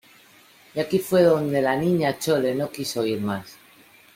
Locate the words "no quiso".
2.55-3.01